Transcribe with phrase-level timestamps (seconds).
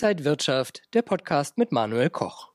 [0.00, 2.52] Inside Wirtschaft, der Podcast mit Manuel Koch.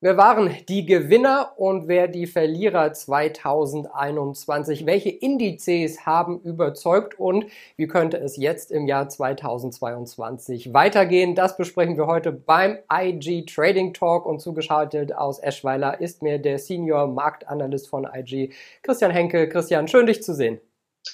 [0.00, 4.86] Wer waren die Gewinner und wer die Verlierer 2021?
[4.86, 7.44] Welche Indizes haben überzeugt und
[7.76, 11.34] wie könnte es jetzt im Jahr 2022 weitergehen?
[11.34, 16.58] Das besprechen wir heute beim IG Trading Talk und zugeschaltet aus Eschweiler ist mir der
[16.58, 19.46] Senior Marktanalyst von IG, Christian Henke.
[19.46, 20.58] Christian, schön dich zu sehen.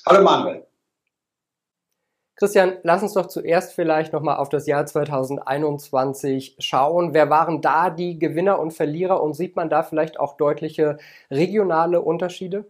[0.06, 0.64] Hallo Manuel.
[2.38, 7.14] Christian, lass uns doch zuerst vielleicht nochmal auf das Jahr 2021 schauen.
[7.14, 10.98] Wer waren da die Gewinner und Verlierer und sieht man da vielleicht auch deutliche
[11.30, 12.66] regionale Unterschiede?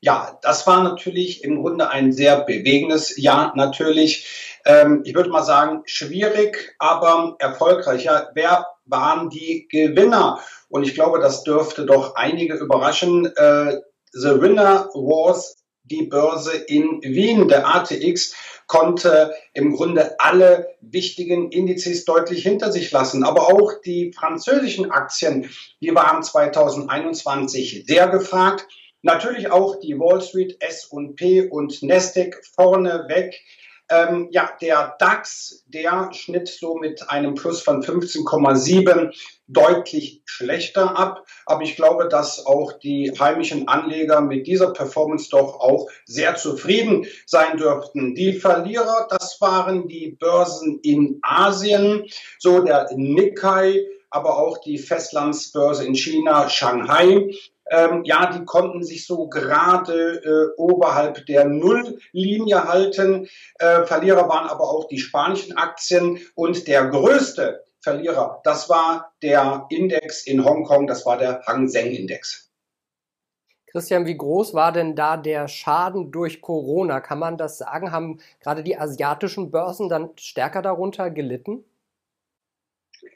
[0.00, 4.60] Ja, das war natürlich im Grunde ein sehr bewegendes Jahr natürlich.
[4.64, 8.30] Ähm, ich würde mal sagen, schwierig, aber erfolgreicher.
[8.34, 10.40] Wer waren die Gewinner?
[10.68, 13.26] Und ich glaube, das dürfte doch einige überraschen.
[13.36, 13.80] Äh,
[14.12, 17.48] The Winner was die Börse in Wien.
[17.48, 18.34] Der ATX
[18.66, 23.24] konnte im Grunde alle wichtigen Indizes deutlich hinter sich lassen.
[23.24, 28.66] Aber auch die französischen Aktien, die waren 2021 sehr gefragt.
[29.02, 33.40] Natürlich auch die Wall Street, S&P und Nasdaq vorneweg.
[33.88, 39.14] Ähm, ja, der DAX, der schnitt so mit einem Plus von 15,7
[39.46, 41.24] deutlich schlechter ab.
[41.46, 47.06] Aber ich glaube, dass auch die heimischen Anleger mit dieser Performance doch auch sehr zufrieden
[47.26, 48.14] sein dürften.
[48.14, 52.06] Die Verlierer, das waren die Börsen in Asien,
[52.38, 57.28] so der Nikkei, aber auch die Festlandsbörse in China, Shanghai
[57.70, 63.28] ähm, ja, die konnten sich so gerade äh, oberhalb der Nulllinie halten.
[63.58, 69.66] Äh, Verlierer waren aber auch die spanischen Aktien und der größte Verlierer, das war der
[69.70, 72.50] Index in Hongkong, das war der Hang Seng Index.
[73.66, 77.00] Christian, wie groß war denn da der Schaden durch Corona?
[77.00, 77.92] Kann man das sagen?
[77.92, 81.64] Haben gerade die asiatischen Börsen dann stärker darunter gelitten?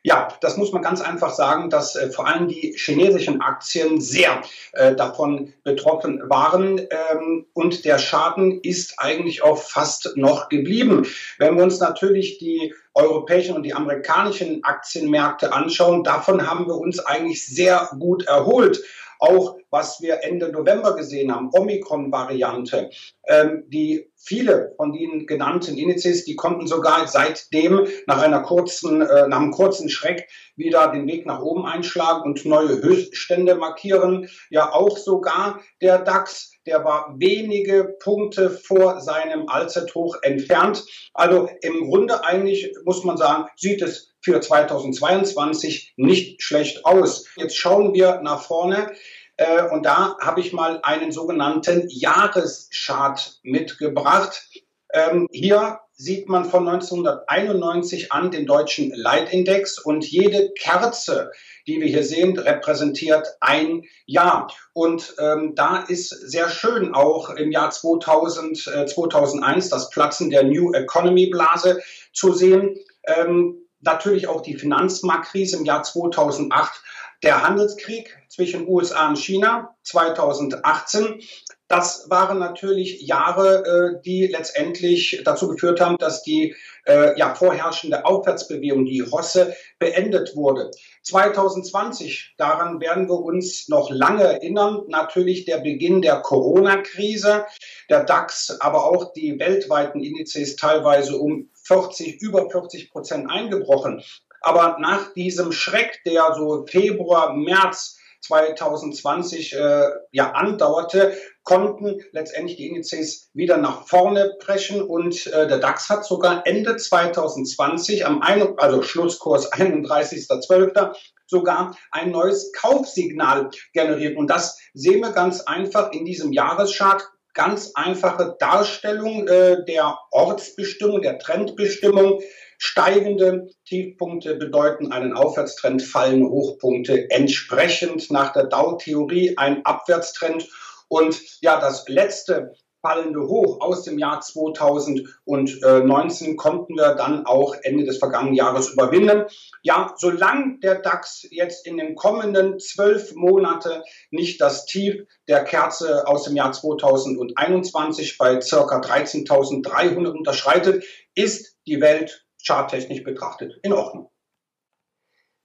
[0.02, 4.42] Ja, das muss man ganz einfach sagen, dass äh, vor allem die chinesischen Aktien sehr
[4.72, 11.06] äh, davon betroffen waren ähm, und der Schaden ist eigentlich auch fast noch geblieben.
[11.38, 16.98] Wenn wir uns natürlich die europäischen und die amerikanischen Aktienmärkte anschauen, davon haben wir uns
[16.98, 18.82] eigentlich sehr gut erholt.
[19.19, 22.91] Auch was wir Ende November gesehen haben, Omikron-Variante,
[23.26, 29.28] ähm, die viele von den genannten Indizes, die konnten sogar seitdem nach einer kurzen, äh,
[29.28, 34.28] nach einem kurzen Schreck wieder den Weg nach oben einschlagen und neue Höchststände markieren.
[34.50, 40.84] Ja, auch sogar der DAX, der war wenige Punkte vor seinem Allzeithoch entfernt.
[41.14, 47.26] Also im Grunde eigentlich muss man sagen, sieht es für 2022 nicht schlecht aus.
[47.37, 48.92] Jetzt schauen wir nach vorne.
[49.40, 54.50] Äh, und da habe ich mal einen sogenannten Jahreschart mitgebracht.
[54.92, 61.30] Ähm, hier sieht man von 1991 an den deutschen Leitindex und jede Kerze,
[61.66, 64.52] die wir hier sehen, repräsentiert ein Jahr.
[64.74, 70.42] Und ähm, da ist sehr schön auch im Jahr 2000, äh, 2001 das Platzen der
[70.44, 71.80] New Economy Blase
[72.12, 72.76] zu sehen.
[73.04, 76.82] Ähm, natürlich auch die Finanzmarktkrise im Jahr 2008,
[77.22, 81.20] der Handelskrieg zwischen USA und China 2018.
[81.69, 83.64] Das waren natürlich Jahre,
[83.98, 90.34] äh, die letztendlich dazu geführt haben, dass die äh, ja, vorherrschende Aufwärtsbewegung, die Rosse, beendet
[90.34, 90.70] wurde.
[91.03, 97.47] 2020, daran werden wir uns noch lange erinnern, natürlich der Beginn der Corona-Krise,
[97.88, 104.02] der DAX, aber auch die weltweiten Indizes teilweise um 40, über 40 Prozent eingebrochen.
[104.40, 112.68] Aber nach diesem Schreck, der so Februar, März 2020 äh, ja andauerte, konnten letztendlich die
[112.68, 118.58] Indizes wieder nach vorne brechen und äh, der DAX hat sogar Ende 2020 am ein,
[118.58, 120.94] also Schlusskurs 31.12.
[121.26, 127.72] sogar ein neues Kaufsignal generiert und das sehen wir ganz einfach in diesem Jahreschart ganz
[127.74, 132.20] einfache Darstellung äh, der Ortsbestimmung, der Trendbestimmung.
[132.58, 140.46] Steigende Tiefpunkte bedeuten einen Aufwärtstrend, fallende Hochpunkte entsprechend nach der Dow-Theorie ein Abwärtstrend.
[140.88, 142.52] Und ja, das letzte
[142.82, 149.27] fallende Hoch aus dem Jahr 2019 konnten wir dann auch Ende des vergangenen Jahres überwinden.
[149.62, 156.06] Ja, solange der DAX jetzt in den kommenden zwölf Monate nicht das Tief der Kerze
[156.06, 160.85] aus dem Jahr 2021 bei circa 13.300 unterschreitet,
[161.15, 164.09] ist die Welt charttechnisch betrachtet in Ordnung.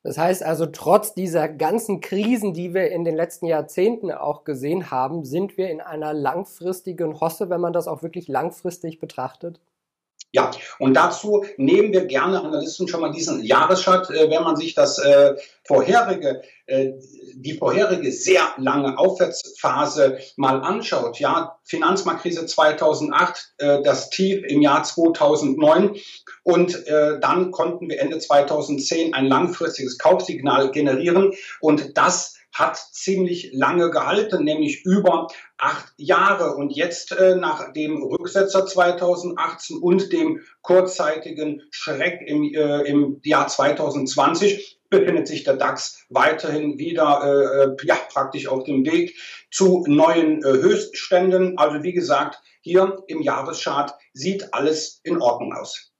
[0.06, 4.92] Das heißt also, trotz dieser ganzen Krisen, die wir in den letzten Jahrzehnten auch gesehen
[4.92, 9.60] haben, sind wir in einer langfristigen Hosse, wenn man das auch wirklich langfristig betrachtet?
[10.32, 14.76] Ja, und dazu nehmen wir gerne Analysten schon mal diesen Jahreschart, äh, wenn man sich
[14.76, 16.92] das äh, vorherige, äh,
[17.36, 21.20] die vorherige sehr lange Aufwärtsphase mal anschaut.
[21.20, 25.96] Ja, Finanzmarktkrise 2008, äh, das Tief im Jahr 2009
[26.46, 33.50] und äh, dann konnten wir Ende 2010 ein langfristiges Kaufsignal generieren und das hat ziemlich
[33.52, 35.28] lange gehalten, nämlich über
[35.58, 36.56] acht Jahre.
[36.56, 43.48] Und jetzt äh, nach dem Rücksetzer 2018 und dem kurzzeitigen Schreck im, äh, im Jahr
[43.48, 49.18] 2020 befindet sich der DAX weiterhin wieder äh, äh, ja, praktisch auf dem Weg
[49.52, 51.58] zu neuen äh, Höchstständen.
[51.58, 55.95] Also wie gesagt, hier im Jahreschart sieht alles in Ordnung aus.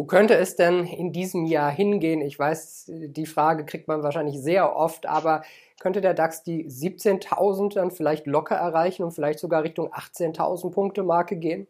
[0.00, 2.22] Wo könnte es denn in diesem Jahr hingehen?
[2.22, 5.42] Ich weiß, die Frage kriegt man wahrscheinlich sehr oft, aber
[5.78, 11.02] könnte der DAX die 17.000 dann vielleicht locker erreichen und vielleicht sogar Richtung 18.000 Punkte
[11.02, 11.66] Marke gehen?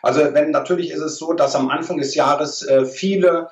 [0.00, 3.50] Also wenn natürlich ist es so, dass am Anfang des Jahres äh, viele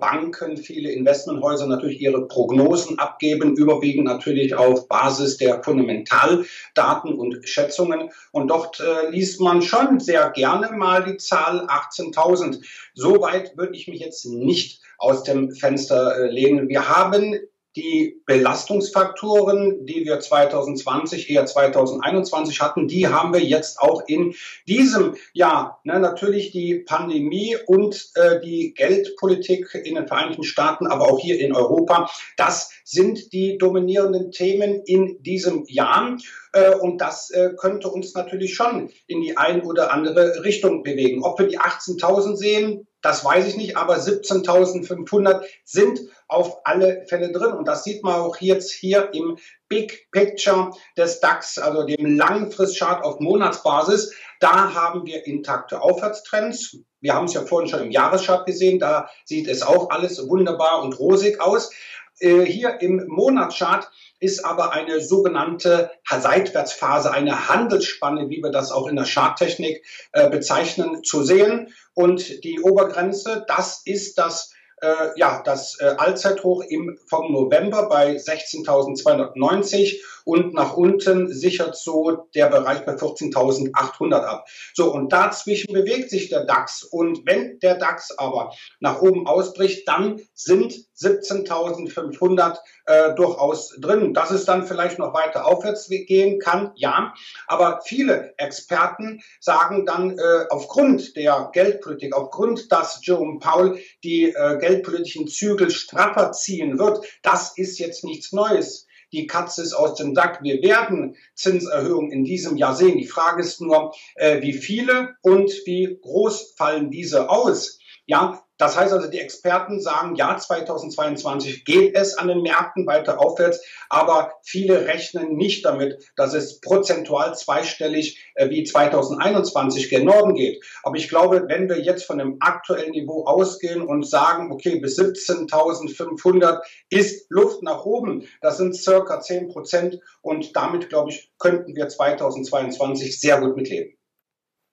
[0.00, 8.10] Banken, viele Investmenthäuser natürlich ihre Prognosen abgeben, überwiegend natürlich auf Basis der Fundamentaldaten und Schätzungen.
[8.32, 12.62] Und dort äh, liest man schon sehr gerne mal die Zahl 18.000.
[12.94, 16.68] Soweit würde ich mich jetzt nicht aus dem Fenster äh, lehnen.
[16.68, 17.36] Wir haben
[17.76, 24.34] die Belastungsfaktoren, die wir 2020, eher 2021 hatten, die haben wir jetzt auch in
[24.68, 25.80] diesem Jahr.
[25.84, 31.40] Ne, natürlich die Pandemie und äh, die Geldpolitik in den Vereinigten Staaten, aber auch hier
[31.40, 32.10] in Europa.
[32.36, 36.16] Das sind die dominierenden Themen in diesem Jahr.
[36.52, 41.22] Äh, und das äh, könnte uns natürlich schon in die ein oder andere Richtung bewegen.
[41.22, 46.00] Ob wir die 18.000 sehen, das weiß ich nicht, aber 17.500 sind
[46.32, 47.52] auf alle Fälle drin.
[47.52, 49.38] Und das sieht man auch jetzt hier im
[49.68, 54.14] Big Picture des DAX, also dem Langfristchart auf Monatsbasis.
[54.40, 56.78] Da haben wir intakte Aufwärtstrends.
[57.00, 58.78] Wir haben es ja vorhin schon im Jahreschart gesehen.
[58.78, 61.70] Da sieht es auch alles wunderbar und rosig aus.
[62.18, 63.90] Äh, hier im Monatschart
[64.20, 70.30] ist aber eine sogenannte Seitwärtsphase, eine Handelsspanne, wie wir das auch in der Charttechnik äh,
[70.30, 71.74] bezeichnen, zu sehen.
[71.94, 74.51] Und die Obergrenze, das ist das
[74.82, 82.28] äh, ja, das äh, Allzeithoch im, vom November bei 16.290 und nach unten sichert so
[82.34, 84.46] der Bereich bei 14.800 ab.
[84.74, 86.82] So, und dazwischen bewegt sich der DAX.
[86.84, 94.14] Und wenn der DAX aber nach oben ausbricht, dann sind 17.500 äh, durchaus drin.
[94.14, 97.14] Dass es dann vielleicht noch weiter aufwärts gehen kann, ja.
[97.46, 104.58] Aber viele Experten sagen dann, äh, aufgrund der Geldpolitik, aufgrund, dass Jerome Powell die äh,
[104.72, 110.14] geldpolitischen Zügel straffer ziehen wird, das ist jetzt nichts Neues die Katze ist aus dem
[110.14, 110.42] Sack.
[110.42, 112.98] Wir werden Zinserhöhungen in diesem Jahr sehen.
[112.98, 117.78] Die Frage ist nur, äh, wie viele und wie groß fallen diese aus?
[118.06, 123.20] Ja, das heißt also, die Experten sagen, ja, 2022 geht es an den Märkten weiter
[123.20, 130.34] aufwärts, aber viele rechnen nicht damit, dass es prozentual zweistellig äh, wie 2021 gen Norden
[130.34, 130.64] geht.
[130.82, 134.98] Aber ich glaube, wenn wir jetzt von dem aktuellen Niveau ausgehen und sagen, okay, bis
[134.98, 136.60] 17.500
[136.90, 141.88] ist Luft nach oben, das sind circa 10 Prozent und damit, glaube ich, könnten wir
[141.88, 143.96] 2022 sehr gut mitleben.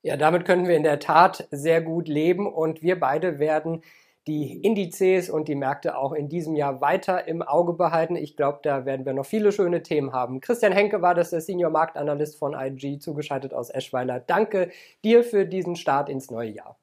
[0.01, 3.81] Ja, damit könnten wir in der Tat sehr gut leben und wir beide werden
[4.27, 8.15] die Indizes und die Märkte auch in diesem Jahr weiter im Auge behalten.
[8.15, 10.39] Ich glaube, da werden wir noch viele schöne Themen haben.
[10.39, 14.19] Christian Henke war das, der Senior Marktanalyst von IG, zugeschaltet aus Eschweiler.
[14.19, 14.71] Danke
[15.03, 16.77] dir für diesen Start ins neue Jahr.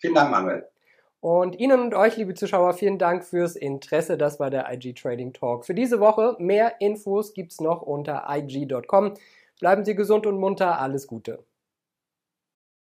[0.00, 0.68] Vielen Dank, Manuel.
[1.20, 4.18] Und Ihnen und euch, liebe Zuschauer, vielen Dank fürs Interesse.
[4.18, 6.36] Das war der IG Trading Talk für diese Woche.
[6.38, 9.14] Mehr Infos gibt's noch unter IG.com.
[9.58, 10.78] Bleiben Sie gesund und munter.
[10.78, 11.42] Alles Gute.